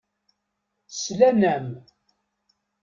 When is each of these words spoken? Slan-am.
Slan-am. 0.91 1.67